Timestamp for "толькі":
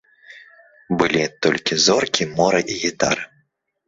1.45-1.77